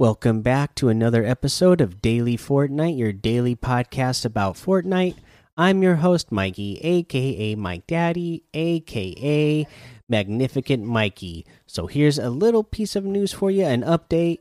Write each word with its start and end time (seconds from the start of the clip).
Welcome 0.00 0.40
back 0.40 0.74
to 0.76 0.88
another 0.88 1.26
episode 1.26 1.82
of 1.82 2.00
Daily 2.00 2.38
Fortnite, 2.38 2.96
your 2.96 3.12
daily 3.12 3.54
podcast 3.54 4.24
about 4.24 4.54
Fortnite. 4.54 5.16
I'm 5.58 5.82
your 5.82 5.96
host, 5.96 6.32
Mikey, 6.32 6.78
aka 6.78 7.54
Mike 7.54 7.86
Daddy, 7.86 8.42
aka 8.54 9.66
Magnificent 10.08 10.84
Mikey. 10.86 11.44
So, 11.66 11.86
here's 11.86 12.18
a 12.18 12.30
little 12.30 12.64
piece 12.64 12.96
of 12.96 13.04
news 13.04 13.34
for 13.34 13.50
you 13.50 13.66
an 13.66 13.82
update 13.82 14.38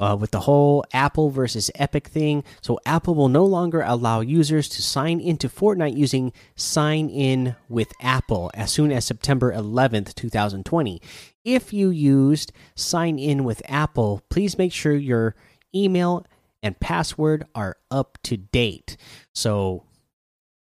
uh, 0.00 0.16
with 0.18 0.32
the 0.32 0.40
whole 0.40 0.84
Apple 0.92 1.30
versus 1.30 1.70
Epic 1.76 2.08
thing. 2.08 2.42
So, 2.60 2.80
Apple 2.84 3.14
will 3.14 3.28
no 3.28 3.44
longer 3.44 3.82
allow 3.86 4.20
users 4.20 4.68
to 4.70 4.82
sign 4.82 5.20
into 5.20 5.48
Fortnite 5.48 5.96
using 5.96 6.32
Sign 6.56 7.08
In 7.08 7.54
with 7.68 7.92
Apple 8.00 8.50
as 8.54 8.72
soon 8.72 8.90
as 8.90 9.04
September 9.04 9.52
11th, 9.52 10.14
2020 10.14 11.00
if 11.44 11.72
you 11.72 11.90
used 11.90 12.52
sign 12.74 13.18
in 13.18 13.44
with 13.44 13.62
Apple, 13.66 14.22
please 14.28 14.58
make 14.58 14.72
sure 14.72 14.94
your 14.94 15.34
email 15.74 16.26
and 16.62 16.78
password 16.80 17.46
are 17.54 17.76
up 17.90 18.18
to 18.24 18.36
date. 18.36 18.96
So, 19.34 19.84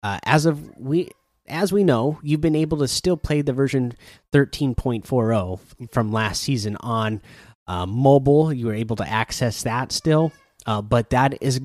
uh, 0.03 0.19
as 0.23 0.45
of 0.45 0.77
we 0.77 1.09
as 1.47 1.71
we 1.71 1.83
know, 1.83 2.19
you've 2.23 2.41
been 2.41 2.55
able 2.55 2.79
to 2.79 2.87
still 2.87 3.17
play 3.17 3.43
the 3.43 3.53
version 3.53 3.93
13.40 4.33 5.91
from 5.91 6.11
last 6.11 6.41
season 6.41 6.75
on 6.79 7.21
uh, 7.67 7.85
mobile. 7.85 8.53
You 8.53 8.67
were 8.67 8.73
able 8.73 8.95
to 8.97 9.07
access 9.07 9.63
that 9.63 9.91
still, 9.91 10.31
uh, 10.65 10.81
but 10.81 11.11
that 11.11 11.41
is, 11.41 11.59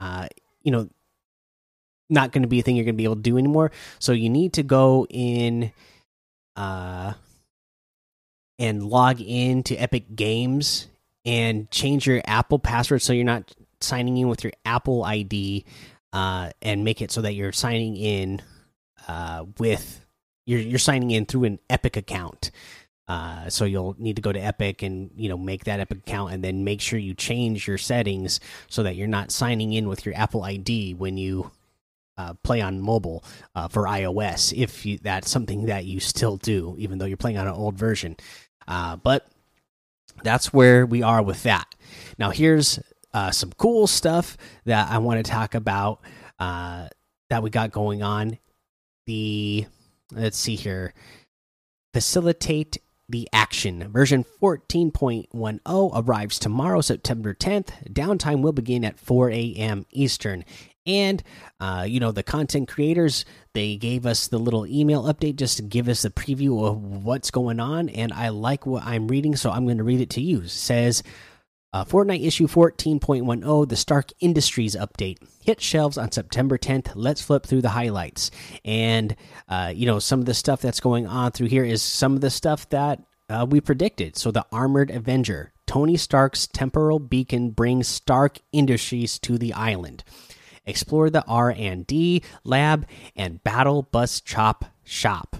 uh, 0.00 0.28
you 0.62 0.72
know, 0.72 0.88
not 2.08 2.32
going 2.32 2.42
to 2.42 2.48
be 2.48 2.60
a 2.60 2.62
thing 2.62 2.76
you're 2.76 2.84
going 2.84 2.94
to 2.94 2.98
be 2.98 3.04
able 3.04 3.16
to 3.16 3.22
do 3.22 3.38
anymore. 3.38 3.70
So 3.98 4.12
you 4.12 4.30
need 4.30 4.54
to 4.54 4.62
go 4.62 5.06
in. 5.08 5.72
Uh, 6.56 7.14
and 8.60 8.82
log 8.82 9.22
in 9.22 9.62
to 9.62 9.74
Epic 9.76 10.14
Games 10.14 10.86
and 11.24 11.68
change 11.70 12.06
your 12.06 12.20
Apple 12.26 12.58
password 12.58 13.00
so 13.00 13.14
you're 13.14 13.24
not 13.24 13.54
signing 13.80 14.18
in 14.18 14.28
with 14.28 14.44
your 14.44 14.52
Apple 14.66 15.02
ID 15.02 15.64
uh, 16.12 16.50
and 16.60 16.84
make 16.84 17.00
it 17.00 17.10
so 17.10 17.22
that 17.22 17.34
you're 17.34 17.52
signing 17.52 17.96
in 17.96 18.42
uh, 19.08 19.46
with 19.58 20.04
you're 20.46 20.60
you're 20.60 20.78
signing 20.78 21.10
in 21.10 21.24
through 21.24 21.44
an 21.44 21.58
Epic 21.70 21.96
account. 21.96 22.50
Uh, 23.10 23.50
so 23.50 23.64
you'll 23.64 23.96
need 23.98 24.14
to 24.14 24.22
go 24.22 24.30
to 24.30 24.38
Epic 24.38 24.82
and 24.82 25.10
you 25.16 25.28
know 25.28 25.36
make 25.36 25.64
that 25.64 25.80
Epic 25.80 25.98
account 25.98 26.32
and 26.32 26.44
then 26.44 26.62
make 26.62 26.80
sure 26.80 26.96
you 26.96 27.12
change 27.12 27.66
your 27.66 27.76
settings 27.76 28.38
so 28.68 28.84
that 28.84 28.94
you're 28.94 29.08
not 29.08 29.32
signing 29.32 29.72
in 29.72 29.88
with 29.88 30.06
your 30.06 30.14
Apple 30.14 30.44
ID 30.44 30.94
when 30.94 31.18
you 31.18 31.50
uh, 32.16 32.34
play 32.44 32.60
on 32.60 32.80
mobile 32.80 33.24
uh, 33.56 33.66
for 33.66 33.86
iOS 33.86 34.56
if 34.56 34.86
you, 34.86 34.96
that's 34.98 35.28
something 35.28 35.66
that 35.66 35.86
you 35.86 35.98
still 35.98 36.36
do 36.36 36.76
even 36.78 36.98
though 36.98 37.04
you're 37.04 37.16
playing 37.16 37.36
on 37.36 37.48
an 37.48 37.52
old 37.52 37.74
version. 37.74 38.16
Uh, 38.68 38.94
but 38.94 39.26
that's 40.22 40.52
where 40.52 40.86
we 40.86 41.02
are 41.02 41.20
with 41.20 41.42
that. 41.42 41.66
Now, 42.16 42.30
here's 42.30 42.78
uh, 43.12 43.32
some 43.32 43.50
cool 43.56 43.88
stuff 43.88 44.36
that 44.66 44.88
I 44.88 44.98
want 44.98 45.24
to 45.24 45.28
talk 45.28 45.56
about 45.56 46.00
that 46.38 47.42
we 47.42 47.50
got 47.50 47.72
going 47.72 48.04
on. 48.04 48.38
The 49.06 49.66
let's 50.12 50.38
see 50.38 50.54
here, 50.54 50.94
facilitate 51.92 52.78
the 53.10 53.28
action 53.32 53.90
version 53.90 54.24
14.10 54.40 55.90
arrives 55.94 56.38
tomorrow, 56.38 56.80
September 56.80 57.34
10th. 57.34 57.92
Downtime 57.92 58.42
will 58.42 58.52
begin 58.52 58.84
at 58.84 58.98
4 58.98 59.30
a.m. 59.30 59.86
Eastern 59.90 60.44
and 60.86 61.22
uh, 61.60 61.84
you 61.86 62.00
know 62.00 62.10
the 62.10 62.22
content 62.22 62.68
creators 62.68 63.24
they 63.52 63.76
gave 63.76 64.06
us 64.06 64.28
the 64.28 64.38
little 64.38 64.66
email 64.66 65.04
update 65.04 65.36
just 65.36 65.58
to 65.58 65.62
give 65.62 65.88
us 65.88 66.04
a 66.04 66.10
preview 66.10 66.66
of 66.66 67.04
what's 67.04 67.30
going 67.30 67.60
on 67.60 67.88
and 67.90 68.12
i 68.12 68.28
like 68.30 68.64
what 68.66 68.82
i'm 68.84 69.06
reading 69.08 69.36
so 69.36 69.50
i'm 69.50 69.66
going 69.66 69.78
to 69.78 69.84
read 69.84 70.00
it 70.00 70.10
to 70.10 70.20
you 70.20 70.40
it 70.40 70.50
says 70.50 71.02
uh, 71.72 71.84
Fortnite 71.84 72.26
issue 72.26 72.46
14.10, 72.46 73.68
the 73.68 73.76
Stark 73.76 74.10
Industries 74.20 74.74
update, 74.76 75.18
hit 75.42 75.60
shelves 75.60 75.98
on 75.98 76.10
September 76.10 76.58
10th. 76.58 76.92
Let's 76.94 77.22
flip 77.22 77.46
through 77.46 77.62
the 77.62 77.70
highlights. 77.70 78.30
And, 78.64 79.14
uh, 79.48 79.72
you 79.74 79.86
know, 79.86 79.98
some 79.98 80.20
of 80.20 80.26
the 80.26 80.34
stuff 80.34 80.60
that's 80.60 80.80
going 80.80 81.06
on 81.06 81.32
through 81.32 81.48
here 81.48 81.64
is 81.64 81.82
some 81.82 82.14
of 82.14 82.20
the 82.20 82.30
stuff 82.30 82.68
that 82.70 83.02
uh, 83.28 83.46
we 83.48 83.60
predicted. 83.60 84.16
So, 84.16 84.30
the 84.30 84.46
Armored 84.50 84.90
Avenger, 84.90 85.52
Tony 85.66 85.96
Stark's 85.96 86.46
temporal 86.48 86.98
beacon 86.98 87.50
brings 87.50 87.86
Stark 87.86 88.38
Industries 88.52 89.18
to 89.20 89.38
the 89.38 89.52
island 89.52 90.02
explore 90.66 91.10
the 91.10 91.24
R&D 91.26 92.22
lab 92.44 92.86
and 93.16 93.42
battle 93.42 93.82
bus 93.82 94.20
chop 94.20 94.64
shop. 94.84 95.36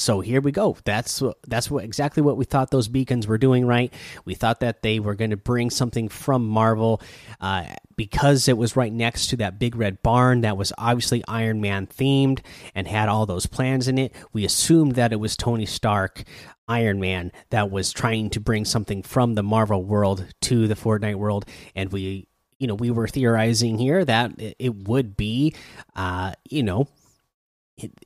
So 0.00 0.20
here 0.20 0.40
we 0.40 0.50
go. 0.50 0.78
That's 0.84 1.22
that's 1.46 1.70
what 1.70 1.84
exactly 1.84 2.22
what 2.22 2.38
we 2.38 2.46
thought 2.46 2.70
those 2.70 2.88
beacons 2.88 3.26
were 3.26 3.36
doing. 3.36 3.66
Right? 3.66 3.92
We 4.24 4.34
thought 4.34 4.60
that 4.60 4.80
they 4.80 4.98
were 4.98 5.14
going 5.14 5.30
to 5.30 5.36
bring 5.36 5.68
something 5.68 6.08
from 6.08 6.46
Marvel 6.46 7.02
uh, 7.40 7.66
because 7.96 8.48
it 8.48 8.56
was 8.56 8.76
right 8.76 8.92
next 8.92 9.28
to 9.28 9.36
that 9.36 9.58
big 9.58 9.76
red 9.76 10.02
barn 10.02 10.40
that 10.40 10.56
was 10.56 10.72
obviously 10.78 11.22
Iron 11.28 11.60
Man 11.60 11.86
themed 11.86 12.40
and 12.74 12.88
had 12.88 13.10
all 13.10 13.26
those 13.26 13.44
plans 13.44 13.88
in 13.88 13.98
it. 13.98 14.14
We 14.32 14.46
assumed 14.46 14.94
that 14.94 15.12
it 15.12 15.20
was 15.20 15.36
Tony 15.36 15.66
Stark, 15.66 16.24
Iron 16.66 16.98
Man, 16.98 17.30
that 17.50 17.70
was 17.70 17.92
trying 17.92 18.30
to 18.30 18.40
bring 18.40 18.64
something 18.64 19.02
from 19.02 19.34
the 19.34 19.42
Marvel 19.42 19.84
world 19.84 20.24
to 20.42 20.66
the 20.66 20.76
Fortnite 20.76 21.16
world, 21.16 21.44
and 21.74 21.92
we 21.92 22.26
you 22.58 22.66
know, 22.66 22.74
we 22.74 22.90
were 22.90 23.08
theorizing 23.08 23.78
here 23.78 24.04
that 24.04 24.32
it 24.58 24.86
would 24.86 25.16
be, 25.16 25.54
uh, 25.96 26.32
you 26.48 26.62
know, 26.62 26.88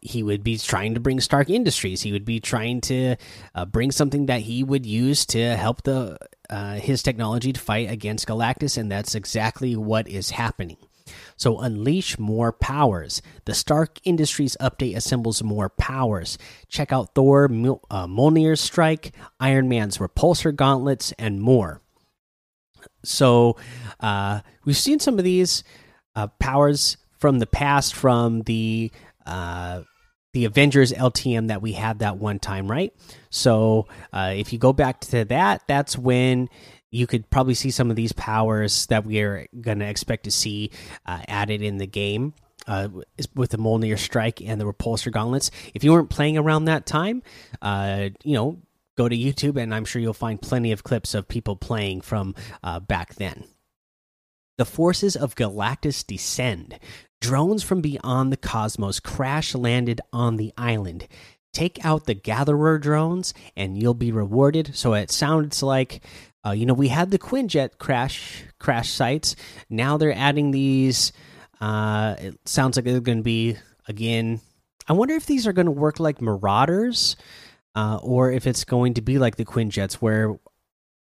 he 0.01 0.23
would 0.23 0.45
be 0.45 0.59
trying 0.59 0.95
to 0.95 1.01
bring 1.01 1.21
Stark 1.21 1.51
Industries. 1.51 2.03
He 2.03 2.13
would 2.13 2.25
be 2.25 2.41
trying 2.41 2.81
to 2.83 3.17
uh, 3.55 3.65
bring 3.65 3.91
something 3.91 4.27
that 4.27 4.43
he 4.43 4.63
would 4.63 4.87
use 4.87 5.25
to 5.27 5.57
help 5.57 5.83
the 5.83 6.19
uh, 6.51 6.75
his 6.75 7.03
technology 7.03 7.53
to 7.53 7.61
fight 7.61 7.91
against 7.91 8.29
Galactus, 8.29 8.77
and 8.77 8.91
that's 8.91 9.15
exactly 9.15 9.77
what 9.77 10.09
is 10.09 10.31
happening. 10.31 10.77
So 11.37 11.59
unleash 11.59 12.19
more 12.19 12.53
powers. 12.53 13.21
The 13.45 13.55
Stark 13.55 13.99
Industries 14.05 14.57
update 14.61 14.97
assembles 14.97 15.43
more 15.43 15.69
powers. 15.69 16.39
Check 16.69 16.93
out 16.93 17.15
Thor, 17.15 17.45
uh, 17.45 18.07
Mjolnir's 18.07 18.61
strike, 18.61 19.13
Iron 19.41 19.69
Man's 19.69 19.99
repulsor 19.99 20.55
gauntlets, 20.55 21.13
and 21.19 21.41
more. 21.41 21.81
So 23.03 23.57
uh, 24.01 24.41
we've 24.65 24.77
seen 24.77 25.01
some 25.01 25.19
of 25.19 25.25
these 25.25 25.65
uh, 26.15 26.29
powers 26.39 26.97
from 27.19 27.39
the 27.39 27.47
past 27.47 27.95
from 27.95 28.43
the 28.43 28.91
uh, 29.27 29.83
the 30.33 30.45
Avengers 30.45 30.93
LTM 30.93 31.49
that 31.49 31.63
we 31.63 31.73
had 31.73 32.01
that 32.01 32.19
one 32.19 32.39
time, 32.39 32.71
right? 32.71 32.93
So 33.31 33.87
uh, 34.13 34.35
if 34.37 34.53
you 34.53 34.59
go 34.59 34.73
back 34.73 35.01
to 35.03 35.25
that, 35.27 35.63
that's 35.67 35.97
when 35.97 36.49
you 36.91 37.07
could 37.07 37.29
probably 37.31 37.55
see 37.55 37.71
some 37.71 37.91
of 37.91 37.97
these 37.97 38.13
powers 38.13 38.87
that 38.87 39.05
we 39.05 39.21
are 39.21 39.47
going 39.61 39.79
to 39.79 39.87
expect 39.87 40.25
to 40.25 40.31
see 40.31 40.71
uh, 41.07 41.23
added 41.29 41.63
in 41.63 41.79
the 41.79 41.87
game. 41.87 42.35
Uh, 42.67 42.89
with 43.35 43.51
the 43.51 43.59
Mjolnir 43.59 43.99
strike 43.99 44.41
and 44.41 44.59
the 44.59 44.65
repulsor 44.65 45.13
gauntlets. 45.13 45.51
If 45.75 45.85
you 45.85 45.93
weren't 45.93 46.09
playing 46.09 46.39
around 46.39 46.65
that 46.65 46.87
time, 46.87 47.23
uh, 47.61 48.09
you 48.23 48.33
know, 48.33 48.63
go 48.97 49.07
to 49.07 49.15
YouTube, 49.15 49.61
and 49.61 49.75
I'm 49.75 49.85
sure 49.85 50.01
you'll 50.01 50.15
find 50.15 50.41
plenty 50.41 50.73
of 50.73 50.83
clips 50.83 51.13
of 51.13 51.29
people 51.29 51.57
playing 51.57 52.01
from 52.01 52.35
uh, 52.63 52.81
back 52.81 53.17
then. 53.17 53.45
The 54.57 54.65
forces 54.65 55.15
of 55.15 55.35
Galactus 55.35 56.07
descend. 56.07 56.79
Drones 57.25 57.63
from 57.63 57.81
beyond 57.81 58.31
the 58.31 58.37
cosmos 58.37 59.01
crash 59.01 59.55
landed 59.55 60.03
on 60.13 60.37
the 60.37 60.53
island. 60.59 61.09
Take 61.55 61.83
out 61.83 62.05
the 62.05 62.13
Gatherer 62.13 62.79
drones, 62.79 63.33
and 63.57 63.81
you'll 63.81 63.95
be 63.95 64.13
rewarded. 64.13 64.77
So 64.77 64.93
it 64.93 65.11
sounds 65.11 65.63
like, 65.63 66.05
uh, 66.45 66.51
you 66.51 66.67
know, 66.67 66.75
we 66.75 66.89
had 66.89 67.11
the 67.11 67.19
Quinjet 67.19 67.79
crash 67.79 68.45
crash 68.59 68.91
sites. 68.91 69.37
Now 69.71 69.97
they're 69.97 70.13
adding 70.13 70.51
these. 70.51 71.13
Uh, 71.63 72.15
it 72.19 72.39
sounds 72.47 72.77
like 72.77 72.85
they're 72.85 73.01
going 73.01 73.21
to 73.21 73.25
be 73.25 73.57
again. 73.89 74.43
I 74.87 74.93
wonder 74.93 75.15
if 75.15 75.25
these 75.25 75.47
are 75.47 75.55
going 75.55 75.65
to 75.65 75.73
work 75.73 75.99
like 75.99 76.21
Marauders 76.21 77.17
uh, 77.75 78.01
or 78.03 78.33
if 78.33 78.47
it's 78.47 78.65
going 78.65 78.93
to 78.95 79.01
be 79.01 79.19
like 79.19 79.37
the 79.37 79.47
Quinjets, 79.47 79.95
where 79.95 80.39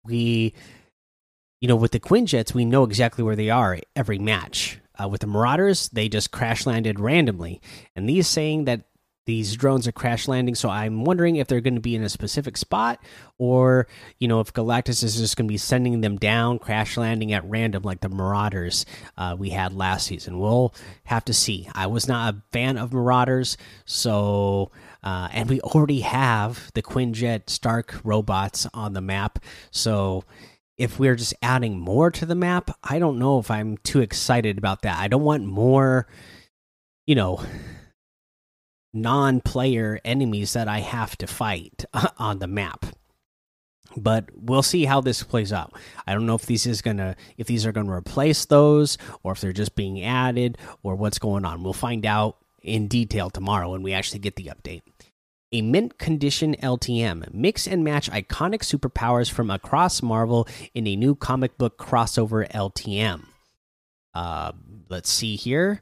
we, 0.04 0.54
you 1.60 1.66
know, 1.66 1.74
with 1.74 1.90
the 1.90 1.98
Quinjets, 1.98 2.54
we 2.54 2.64
know 2.64 2.84
exactly 2.84 3.24
where 3.24 3.34
they 3.34 3.50
are 3.50 3.80
every 3.96 4.20
match. 4.20 4.78
Uh, 5.02 5.08
with 5.08 5.22
the 5.22 5.26
Marauders, 5.26 5.88
they 5.88 6.08
just 6.08 6.30
crash 6.30 6.66
landed 6.66 7.00
randomly, 7.00 7.60
and 7.96 8.08
these 8.08 8.28
saying 8.28 8.64
that 8.64 8.84
these 9.26 9.56
drones 9.56 9.88
are 9.88 9.92
crash 9.92 10.28
landing. 10.28 10.54
So 10.54 10.68
I'm 10.68 11.04
wondering 11.04 11.36
if 11.36 11.46
they're 11.46 11.60
going 11.60 11.74
to 11.74 11.80
be 11.80 11.94
in 11.94 12.02
a 12.02 12.08
specific 12.08 12.56
spot, 12.56 13.02
or 13.38 13.86
you 14.18 14.28
know, 14.28 14.40
if 14.40 14.52
Galactus 14.52 15.02
is 15.02 15.16
just 15.16 15.36
going 15.36 15.48
to 15.48 15.52
be 15.52 15.58
sending 15.58 16.00
them 16.00 16.16
down, 16.16 16.58
crash 16.58 16.96
landing 16.96 17.32
at 17.32 17.44
random 17.48 17.82
like 17.82 18.00
the 18.00 18.08
Marauders 18.08 18.84
uh, 19.16 19.34
we 19.38 19.50
had 19.50 19.72
last 19.72 20.06
season. 20.06 20.38
We'll 20.38 20.74
have 21.04 21.24
to 21.26 21.34
see. 21.34 21.68
I 21.74 21.86
was 21.86 22.06
not 22.06 22.34
a 22.34 22.42
fan 22.52 22.76
of 22.76 22.92
Marauders, 22.92 23.56
so 23.84 24.70
uh, 25.02 25.28
and 25.32 25.48
we 25.48 25.60
already 25.62 26.00
have 26.00 26.70
the 26.74 26.82
Quinjet 26.82 27.48
Stark 27.48 28.00
robots 28.04 28.66
on 28.74 28.92
the 28.92 29.00
map, 29.00 29.38
so. 29.70 30.24
If 30.76 30.98
we're 30.98 31.14
just 31.16 31.34
adding 31.42 31.78
more 31.78 32.10
to 32.10 32.26
the 32.26 32.34
map, 32.34 32.70
I 32.82 32.98
don't 32.98 33.18
know 33.18 33.38
if 33.38 33.50
I'm 33.50 33.76
too 33.78 34.00
excited 34.00 34.58
about 34.58 34.82
that. 34.82 34.98
I 34.98 35.08
don't 35.08 35.22
want 35.22 35.46
more, 35.46 36.06
you 37.06 37.14
know, 37.14 37.40
non 38.92 39.40
player 39.40 40.00
enemies 40.04 40.52
that 40.54 40.68
I 40.68 40.80
have 40.80 41.16
to 41.18 41.26
fight 41.26 41.84
on 42.18 42.38
the 42.40 42.46
map. 42.48 42.86
but 43.96 44.28
we'll 44.34 44.62
see 44.62 44.84
how 44.86 45.00
this 45.00 45.22
plays 45.22 45.52
out. 45.52 45.72
I 46.06 46.14
don't 46.14 46.26
know 46.26 46.34
if 46.34 46.46
these 46.46 46.66
is 46.66 46.82
gonna 46.82 47.16
if 47.36 47.46
these 47.46 47.64
are 47.66 47.72
gonna 47.72 47.92
replace 47.92 48.44
those 48.46 48.98
or 49.22 49.32
if 49.32 49.40
they're 49.40 49.52
just 49.52 49.76
being 49.76 50.02
added 50.02 50.58
or 50.82 50.96
what's 50.96 51.18
going 51.18 51.44
on. 51.44 51.62
We'll 51.62 51.72
find 51.72 52.04
out 52.06 52.38
in 52.62 52.88
detail 52.88 53.30
tomorrow 53.30 53.70
when 53.70 53.82
we 53.82 53.92
actually 53.92 54.20
get 54.20 54.36
the 54.36 54.46
update. 54.46 54.82
A 55.54 55.62
mint 55.62 55.98
condition 55.98 56.56
LTM 56.56 57.32
mix 57.32 57.68
and 57.68 57.84
match 57.84 58.10
iconic 58.10 58.62
superpowers 58.62 59.30
from 59.30 59.52
across 59.52 60.02
Marvel 60.02 60.48
in 60.74 60.84
a 60.88 60.96
new 60.96 61.14
comic 61.14 61.56
book 61.56 61.78
crossover 61.78 62.50
LTM. 62.50 63.26
Uh, 64.12 64.50
let's 64.88 65.08
see 65.08 65.36
here 65.36 65.80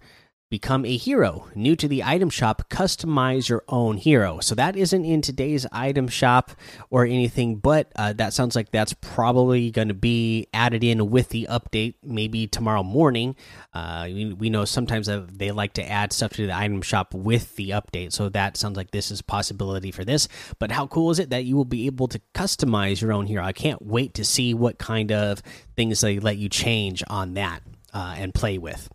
become 0.53 0.85
a 0.85 0.99
hero. 0.99 1.49
New 1.55 1.75
to 1.75 1.89
the 1.89 2.05
item 2.05 2.29
shop, 2.29 2.69
customize 2.69 3.49
your 3.49 3.65
own 3.69 3.97
hero. 3.97 4.39
So 4.41 4.55
that 4.55 4.77
isn't 4.77 5.03
in 5.03 5.23
today's 5.23 5.67
item 5.73 6.09
shop 6.09 6.51
or 6.91 7.07
anything, 7.07 7.57
but 7.57 7.91
uh, 7.97 8.13
that 8.13 8.35
sounds 8.35 8.55
like 8.55 8.71
that's 8.71 8.93
probably 8.93 9.71
going 9.71 9.89
to 9.89 9.95
be 9.95 10.49
added 10.53 10.85
in 10.85 11.09
with 11.09 11.31
the 11.31 11.49
update, 11.49 11.95
maybe 12.05 12.47
tomorrow 12.47 12.83
morning. 12.83 13.35
Uh, 13.73 14.05
we, 14.09 14.35
we, 14.35 14.51
know 14.51 14.67
sometimes 14.67 15.09
they 15.33 15.53
like 15.53 15.73
to 15.73 15.91
add 15.91 16.13
stuff 16.13 16.35
to 16.35 16.47
the 16.47 16.55
item 16.55 16.83
shop 16.83 17.15
with 17.15 17.57
the 17.57 17.71
update, 17.71 18.13
so 18.13 18.29
that 18.29 18.59
sounds 18.59 18.77
like 18.77 18.91
this 18.91 19.11
is 19.11 19.21
a 19.21 19.25
possibility 19.25 19.91
for 19.91 20.05
this. 20.05 20.29
But 20.59 20.71
how 20.71 20.87
cool 20.87 21.11
is 21.11 21.19
it 21.19 21.31
that 21.31 21.47
you 21.47 21.57
will 21.57 21.65
be 21.65 21.87
able 21.87 22.09
to 22.09 22.21
customize 22.35 23.01
your 23.01 23.15
own 23.15 23.25
hero? 23.25 23.43
I 23.43 23.55
can't 23.55 23.81
wait 23.81 24.13
to 24.15 24.25
see 24.25 24.53
what 24.53 24.77
kind 24.77 25.13
of 25.13 25.43
things 25.77 26.03
they 26.03 26.19
let 26.19 26.37
you 26.37 26.51
change 26.51 27.03
on 27.09 27.33
that 27.35 27.63
uh, 27.95 28.17
and 28.19 28.35
play 28.35 28.59
with. 28.59 28.91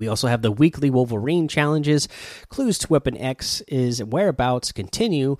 We 0.00 0.06
also 0.06 0.28
have 0.28 0.42
the 0.42 0.52
weekly 0.52 0.90
Wolverine 0.90 1.48
challenges. 1.48 2.08
Clues 2.48 2.78
to 2.78 2.88
Weapon 2.88 3.16
X 3.16 3.62
is 3.62 4.02
whereabouts 4.02 4.70
continue 4.70 5.36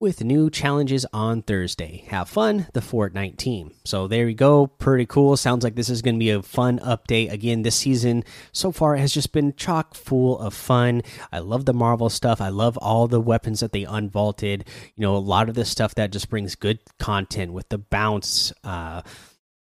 with 0.00 0.24
new 0.24 0.50
challenges 0.50 1.06
on 1.12 1.42
Thursday. 1.42 2.04
Have 2.08 2.28
fun, 2.28 2.66
the 2.72 2.80
Fortnite 2.80 3.36
team. 3.36 3.72
So 3.84 4.08
there 4.08 4.28
you 4.28 4.34
go. 4.34 4.66
Pretty 4.66 5.06
cool. 5.06 5.36
Sounds 5.36 5.62
like 5.62 5.76
this 5.76 5.90
is 5.90 6.02
going 6.02 6.16
to 6.16 6.18
be 6.18 6.30
a 6.30 6.42
fun 6.42 6.80
update. 6.80 7.30
Again, 7.30 7.62
this 7.62 7.76
season 7.76 8.24
so 8.50 8.72
far 8.72 8.96
has 8.96 9.12
just 9.12 9.30
been 9.32 9.54
chock 9.54 9.94
full 9.94 10.40
of 10.40 10.54
fun. 10.54 11.02
I 11.30 11.38
love 11.38 11.66
the 11.66 11.74
Marvel 11.74 12.08
stuff. 12.08 12.40
I 12.40 12.48
love 12.48 12.78
all 12.78 13.06
the 13.06 13.20
weapons 13.20 13.60
that 13.60 13.72
they 13.72 13.84
unvaulted. 13.84 14.66
You 14.96 15.02
know, 15.02 15.14
a 15.14 15.18
lot 15.18 15.48
of 15.48 15.54
the 15.54 15.66
stuff 15.66 15.94
that 15.96 16.10
just 16.10 16.30
brings 16.30 16.56
good 16.56 16.80
content 16.98 17.52
with 17.52 17.68
the 17.68 17.78
bounce, 17.78 18.52
uh, 18.64 19.02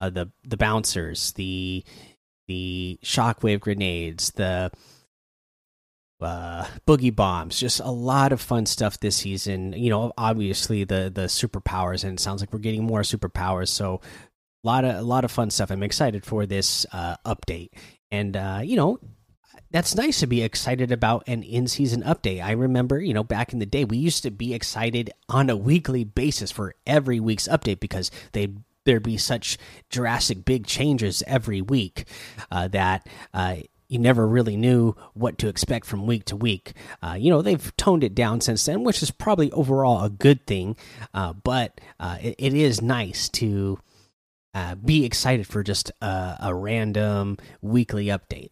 uh 0.03 0.11
the 0.11 0.31
the 0.45 0.57
bouncers, 0.57 1.33
the 1.33 1.83
the 2.51 2.99
shockwave 3.05 3.61
grenades, 3.61 4.33
the 4.33 4.73
uh, 6.21 6.67
boogie 6.85 7.15
bombs, 7.15 7.57
just 7.61 7.79
a 7.79 7.93
lot 7.93 8.33
of 8.33 8.41
fun 8.41 8.67
stuff 8.67 8.99
this 8.99 9.15
season. 9.15 9.73
You 9.73 9.89
know, 9.89 10.13
obviously 10.19 10.83
the 10.83 11.13
the 11.15 11.27
superpowers, 11.27 12.03
and 12.03 12.15
it 12.19 12.21
sounds 12.21 12.43
like 12.43 12.53
we're 12.53 12.59
getting 12.59 12.83
more 12.83 13.03
superpowers. 13.03 13.69
So 13.69 14.01
a 14.65 14.67
lot 14.67 14.85
of 14.85 14.97
a 14.97 15.03
lot 15.03 15.25
of 15.25 15.31
fun 15.31 15.51
stuff. 15.51 15.71
I'm 15.71 15.85
excited 15.85 16.27
for 16.27 16.45
this 16.45 16.85
uh, 16.93 17.17
update, 17.25 17.71
and 18.11 18.37
uh, 18.37 18.61
you 18.65 18.77
know. 18.77 18.99
That's 19.73 19.95
nice 19.95 20.19
to 20.19 20.27
be 20.27 20.43
excited 20.43 20.91
about 20.91 21.23
an 21.29 21.45
in 21.45 21.69
season 21.69 22.03
update. 22.03 22.43
I 22.43 22.51
remember, 22.51 23.01
you 23.01 23.15
know, 23.15 23.23
back 23.23 23.53
in 23.53 23.61
the 23.61 23.67
day, 23.67 23.85
we 23.85 23.99
used 23.99 24.25
to 24.25 24.33
be 24.33 24.53
excited 24.53 25.13
on 25.29 25.49
a 25.49 25.57
weekly 25.57 26.03
basis 26.03 26.51
for 26.51 26.75
every 26.89 27.21
week's 27.21 27.47
update 27.47 27.79
because 27.79 28.11
they 28.33 28.49
there 28.85 29.01
be 29.01 29.17
such 29.17 29.59
drastic 29.91 30.45
big 30.45 30.67
changes 30.67 31.23
every 31.27 31.61
week 31.61 32.07
uh, 32.51 32.69
that 32.69 33.07
uh, 33.35 33.57
you 33.91 33.99
never 33.99 34.27
really 34.27 34.57
knew 34.57 34.95
what 35.15 35.37
to 35.39 35.49
expect 35.49 35.85
from 35.85 36.07
week 36.07 36.25
to 36.27 36.37
week. 36.37 36.73
Uh, 37.03 37.17
you 37.19 37.29
know, 37.29 37.43
they've 37.43 37.77
toned 37.77 38.05
it 38.05 38.15
down 38.15 38.41
since 38.41 38.65
then, 38.65 38.85
which 38.85 39.03
is 39.03 39.11
probably 39.11 39.51
overall 39.51 40.05
a 40.05 40.11
good 40.11 40.47
thing. 40.47 40.77
Uh, 41.13 41.33
but 41.33 41.81
uh, 41.99 42.17
it, 42.23 42.37
it 42.39 42.55
is 42.55 42.81
nice 42.81 43.29
to 43.29 43.79
uh, 44.55 44.77
be 44.77 45.05
excited 45.05 45.47
for 45.47 45.63
just 45.63 45.91
a, 46.01 46.37
a 46.41 46.55
random 46.55 47.37
weekly 47.61 48.07
update. 48.07 48.51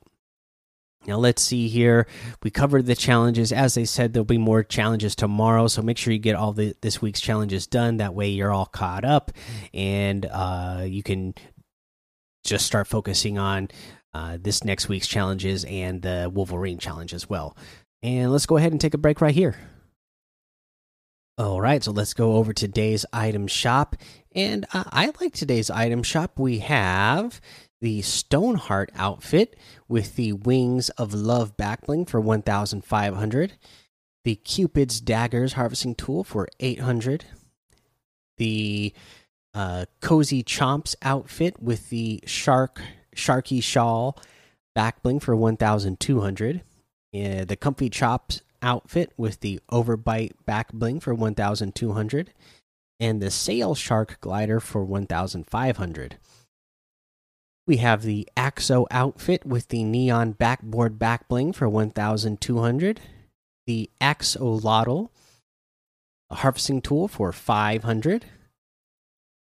Now 1.09 1.17
let's 1.17 1.43
see 1.43 1.69
here. 1.69 2.07
We 2.43 2.51
covered 2.51 2.85
the 2.85 2.95
challenges. 2.95 3.51
As 3.51 3.75
they 3.75 3.87
said, 3.87 4.13
there'll 4.13 4.27
be 4.27 4.37
more 4.37 4.63
challenges 4.63 5.17
tomorrow, 5.17 5.67
so 5.67 5.81
make 5.81 5.97
sure 5.97 6.13
you 6.13 6.19
get 6.19 6.37
all 6.37 6.53
the 6.53 6.77
this 6.83 7.01
week's 7.01 7.21
challenges 7.21 7.67
done. 7.67 7.97
That 7.97 8.15
way, 8.15 8.29
you're 8.29 8.53
all 8.53 8.67
caught 8.67 9.07
up, 9.07 9.33
and 9.73 10.27
uh, 10.31 10.85
you 10.87 11.03
can 11.03 11.35
just 12.45 12.67
start 12.67 12.87
focusing 12.87 13.39
on 13.39 13.69
uh, 14.13 14.37
this 14.39 14.65
next 14.65 14.89
week's 14.89 15.09
challenges 15.09 15.65
and 15.65 16.03
the 16.03 16.31
Wolverine 16.33 16.79
challenge 16.79 17.15
as 17.15 17.29
well. 17.29 17.57
And 18.03 18.31
let's 18.31 18.47
go 18.47 18.59
ahead 18.59 18.73
and 18.73 18.81
take 18.81 18.95
a 18.95 18.99
break 18.99 19.23
right 19.23 19.35
here. 19.35 19.57
All 21.39 21.61
right, 21.61 21.83
so 21.83 21.93
let's 21.93 22.15
go 22.15 22.35
over 22.35 22.53
today's 22.53 23.07
item 23.13 23.47
shop. 23.47 23.97
And 24.35 24.67
uh, 24.75 24.85
I 24.91 25.13
like 25.21 25.33
today's 25.33 25.71
item 25.71 26.03
shop. 26.03 26.39
We 26.39 26.59
have 26.59 27.41
the 27.81 28.03
Stoneheart 28.03 28.91
outfit 28.95 29.57
with 29.89 30.17
the 30.17 30.33
Wings 30.33 30.89
of 30.91 31.15
Love 31.15 31.57
backbling 31.57 32.09
for 32.09 32.21
1500, 32.21 33.53
the 34.25 34.35
Cupid's 34.37 35.01
Daggers 35.01 35.55
harvesting 35.55 35.95
tool 35.95 36.25
for 36.25 36.49
800, 36.61 37.25
the 38.37 38.93
uh, 39.55 39.87
Cozy 40.01 40.43
Chomps 40.43 40.95
outfit 41.03 41.63
with 41.63 41.89
the 41.91 42.21
Shark 42.27 42.81
Sharky 43.15 43.63
Shawl 43.63 44.19
backbling 44.77 45.21
for 45.23 45.35
1200, 45.35 46.57
uh, 46.57 47.45
the 47.45 47.57
Comfy 47.59 47.91
Chops 47.91 48.43
outfit 48.63 49.13
with 49.17 49.41
the 49.41 49.61
Overbite 49.71 50.33
backbling 50.47 51.01
for 51.01 51.15
1200 51.15 52.33
and 53.01 53.23
the 53.23 53.31
Sail 53.31 53.75
Shark 53.75 54.21
glider 54.21 54.61
for 54.61 54.85
1500. 54.85 56.19
We 57.69 57.77
have 57.77 58.01
the 58.01 58.27
Axo 58.35 58.87
outfit 58.91 59.45
with 59.45 59.69
the 59.69 59.85
neon 59.85 60.33
backboard 60.33 60.99
back 60.99 61.29
bling 61.29 61.53
for 61.53 61.69
1200. 61.69 63.01
The 63.67 63.91
Axolotl 64.01 65.11
a 66.31 66.35
harvesting 66.37 66.81
tool 66.81 67.09
for 67.09 67.31
500. 67.31 68.25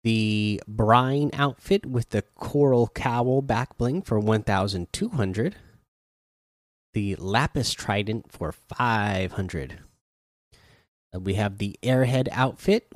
The 0.04 0.60
Brine 0.68 1.30
outfit 1.34 1.86
with 1.86 2.10
the 2.10 2.24
coral 2.34 2.88
cowl 2.88 3.44
back 3.44 3.78
bling 3.78 4.02
for 4.02 4.20
1200. 4.20 5.56
The 6.96 7.16
Lapis 7.16 7.74
Trident 7.74 8.32
for 8.32 8.52
500. 8.52 9.82
Uh, 11.14 11.20
we 11.20 11.36
have 11.36 11.60
the 11.60 11.78
Airhead 11.84 12.28
outfit 12.32 12.92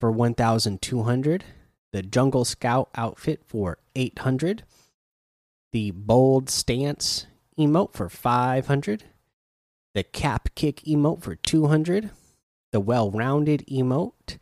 for 0.00 0.10
1200 0.10 1.44
the 1.92 2.02
Jungle 2.02 2.44
Scout 2.44 2.90
outfit 2.94 3.42
for 3.46 3.78
800, 3.94 4.64
the 5.72 5.90
Bold 5.92 6.50
Stance 6.50 7.26
emote 7.58 7.94
for 7.94 8.08
500, 8.08 9.04
the 9.94 10.02
Cap 10.02 10.50
Kick 10.54 10.82
emote 10.82 11.22
for 11.22 11.36
200, 11.36 12.10
the 12.72 12.80
Well 12.80 13.10
Rounded 13.10 13.64
emote 13.66 14.38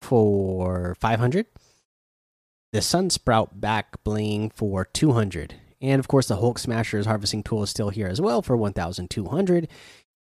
for 0.00 0.94
500, 1.00 1.46
the 2.72 2.80
Sunsprout 2.80 3.60
back 3.60 4.02
bling 4.04 4.50
for 4.50 4.84
200, 4.84 5.54
and 5.80 5.98
of 5.98 6.08
course 6.08 6.28
the 6.28 6.36
Hulk 6.36 6.58
Smasher's 6.58 7.06
harvesting 7.06 7.42
tool 7.42 7.62
is 7.62 7.70
still 7.70 7.90
here 7.90 8.06
as 8.06 8.20
well 8.20 8.42
for 8.42 8.56
1200. 8.56 9.68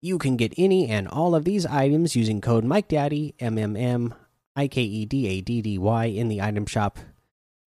You 0.03 0.19
can 0.19 0.37
get 0.37 0.55
any 0.57 0.89
and 0.89 1.07
all 1.07 1.35
of 1.35 1.45
these 1.45 1.67
items 1.67 2.17
using 2.17 2.41
code 2.41 2.65
MikeDaddy, 2.65 3.35
M 3.39 3.59
M 3.59 3.77
M 3.77 4.15
I 4.61 4.69
K 4.69 4.83
E 4.83 5.07
D 5.07 5.27
A 5.27 5.41
D 5.41 5.63
D 5.63 5.79
Y 5.79 6.05
in 6.05 6.29
the 6.29 6.43
item 6.43 6.67
shop, 6.67 6.99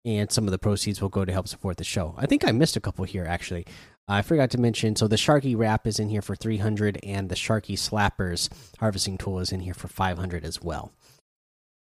and 0.04 0.32
some 0.32 0.46
of 0.46 0.52
the 0.52 0.58
proceeds 0.58 1.02
will 1.02 1.10
go 1.10 1.24
to 1.24 1.32
help 1.32 1.48
support 1.48 1.78
the 1.78 1.84
show. 1.84 2.16
I 2.18 2.26
think 2.26 2.48
I 2.48 2.52
missed 2.52 2.76
a 2.76 2.82
couple 2.82 3.06
here 3.06 3.26
actually. 3.26 3.66
I 4.08 4.24
forgot 4.24 4.50
to 4.52 4.58
mention. 4.60 4.96
So 4.96 5.08
the 5.08 5.16
Sharky 5.16 5.56
wrap 5.56 5.86
is 5.86 6.00
in 6.00 6.10
here 6.10 6.24
for 6.24 6.36
300, 6.36 7.00
and 7.04 7.30
the 7.30 7.36
Sharky 7.36 7.78
Slappers 7.78 8.50
harvesting 8.80 9.20
tool 9.20 9.38
is 9.38 9.52
in 9.52 9.60
here 9.60 9.76
for 9.76 9.88
500 9.88 10.44
as 10.44 10.64
well. 10.64 10.92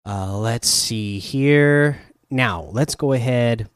Uh, 0.05 0.37
let's 0.37 0.67
see 0.67 1.17
here. 1.17 1.99
Now 2.29 2.69
let's 2.71 2.93
go 2.93 3.13
ahead 3.13 3.69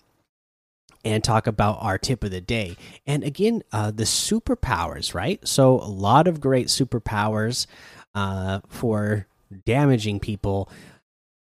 and 1.03 1.23
talk 1.23 1.47
about 1.47 1.79
our 1.81 1.97
tip 1.97 2.23
of 2.23 2.29
the 2.29 2.41
day. 2.41 2.77
And 3.07 3.23
again, 3.23 3.63
uh, 3.71 3.89
the 3.89 4.03
superpowers, 4.03 5.15
right? 5.15 5.45
So 5.47 5.79
a 5.79 5.89
lot 5.89 6.27
of 6.27 6.39
great 6.39 6.67
superpowers 6.67 7.65
uh, 8.13 8.59
for 8.67 9.27
damaging 9.65 10.19
people. 10.19 10.69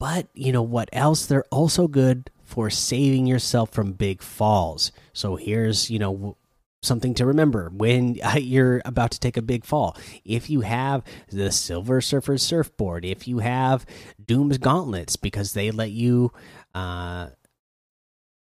But 0.02 0.26
you 0.34 0.50
know 0.50 0.64
what 0.64 0.88
else? 0.92 1.26
They're 1.26 1.44
also 1.52 1.86
good 1.86 2.28
for 2.42 2.70
saving 2.70 3.28
yourself 3.28 3.70
from 3.70 3.92
big 3.92 4.20
falls. 4.20 4.90
So 5.12 5.36
here's, 5.36 5.90
you 5.90 6.00
know, 6.00 6.36
something 6.82 7.14
to 7.14 7.24
remember 7.24 7.70
when 7.72 8.18
you're 8.36 8.82
about 8.84 9.12
to 9.12 9.20
take 9.20 9.36
a 9.36 9.42
big 9.42 9.64
fall. 9.64 9.96
If 10.24 10.50
you 10.50 10.62
have 10.62 11.04
the 11.28 11.52
Silver 11.52 12.00
Surfer 12.00 12.36
surfboard, 12.36 13.04
if 13.04 13.28
you 13.28 13.38
have 13.38 13.86
Doom's 14.26 14.58
gauntlets 14.58 15.14
because 15.14 15.52
they 15.52 15.70
let 15.70 15.92
you 15.92 16.32
uh, 16.74 17.28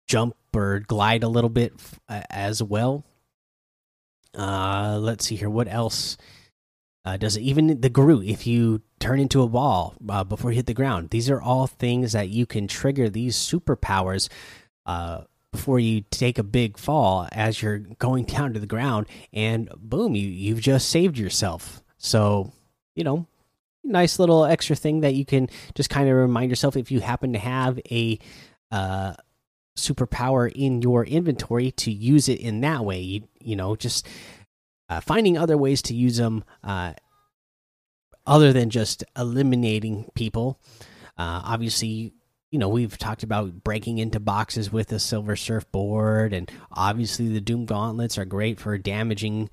jump 0.08 0.38
or 0.55 0.79
glide 0.79 1.24
a 1.24 1.27
little 1.27 1.50
bit 1.50 1.74
as 2.08 2.63
well. 2.63 3.03
Uh, 4.34 4.98
let's 5.01 5.25
see 5.25 5.36
here. 5.36 5.50
What 5.50 5.67
else 5.67 6.15
Uh, 7.03 7.17
does 7.17 7.36
it 7.36 7.41
even 7.41 7.81
the 7.81 7.89
Groot 7.89 8.27
if 8.27 8.46
you 8.46 8.81
turn 9.00 9.20
into 9.20 9.41
a 9.41 9.48
ball 9.48 9.96
uh, 10.08 10.24
before 10.24 10.51
you 10.51 10.58
hit 10.58 10.67
the 10.67 10.74
ground? 10.74 11.10
These 11.10 11.29
are 11.29 11.41
all 11.41 11.65
things 11.65 12.12
that 12.12 12.29
you 12.29 12.46
can 12.46 12.67
trigger 12.67 13.10
these 13.10 13.36
superpowers 13.36 14.29
uh, 14.86 15.22
before 15.51 15.79
you 15.79 16.01
take 16.12 16.38
a 16.38 16.43
big 16.43 16.77
fall 16.77 17.27
as 17.31 17.62
you're 17.62 17.79
going 17.79 18.25
down 18.25 18.53
to 18.53 18.60
the 18.60 18.67
ground, 18.67 19.08
and 19.34 19.70
boom, 19.77 20.15
you 20.15 20.27
you've 20.27 20.62
just 20.62 20.89
saved 20.89 21.17
yourself. 21.17 21.81
So 21.98 22.51
you 22.96 23.03
know, 23.03 23.25
nice 23.84 24.20
little 24.20 24.46
extra 24.46 24.75
thing 24.75 25.01
that 25.01 25.15
you 25.15 25.25
can 25.25 25.50
just 25.74 25.89
kind 25.89 26.08
of 26.08 26.15
remind 26.15 26.51
yourself 26.51 26.77
if 26.77 26.91
you 26.91 27.00
happen 27.00 27.34
to 27.34 27.39
have 27.39 27.79
a 27.89 28.20
uh, 28.72 29.13
superpower 29.75 30.51
in 30.53 30.81
your 30.81 31.03
inventory 31.05 31.72
to 31.72 31.91
use 31.91 32.29
it 32.29 32.39
in 32.39 32.62
that 32.62 32.86
way. 32.86 33.00
You 33.00 33.24
you 33.39 33.55
know 33.55 33.75
just 33.75 34.08
finding 35.00 35.38
other 35.38 35.57
ways 35.57 35.81
to 35.83 35.93
use 35.93 36.17
them 36.17 36.43
uh, 36.63 36.93
other 38.25 38.51
than 38.51 38.69
just 38.69 39.03
eliminating 39.17 40.10
people. 40.15 40.60
Uh, 41.17 41.41
obviously, 41.45 42.13
you 42.50 42.60
know 42.60 42.69
we've 42.69 42.98
talked 42.98 43.24
about 43.24 43.63
breaking 43.63 44.00
into 44.00 44.19
boxes 44.19 44.71
with 44.71 44.91
a 44.91 45.00
silver 45.00 45.36
surfboard, 45.36 46.33
and 46.33 46.51
obviously 46.71 47.29
the 47.29 47.41
Doom 47.41 47.65
gauntlets 47.65 48.17
are 48.17 48.25
great 48.25 48.60
for 48.60 48.77
damaging. 48.77 49.50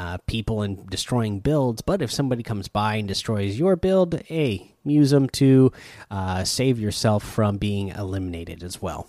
Uh, 0.00 0.16
people 0.28 0.62
and 0.62 0.88
destroying 0.88 1.40
builds, 1.40 1.82
but 1.82 2.00
if 2.00 2.12
somebody 2.12 2.44
comes 2.44 2.68
by 2.68 2.94
and 2.94 3.08
destroys 3.08 3.58
your 3.58 3.74
build, 3.74 4.14
hey, 4.26 4.76
use 4.84 5.10
them 5.10 5.28
to 5.28 5.72
uh, 6.08 6.44
save 6.44 6.78
yourself 6.78 7.24
from 7.24 7.56
being 7.56 7.88
eliminated 7.88 8.62
as 8.62 8.80
well. 8.80 9.08